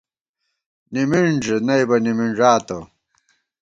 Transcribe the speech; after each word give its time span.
نمنݮ 0.93 1.45
نئیبہ 1.67 1.97
نِمنݮاتہ 2.03 2.77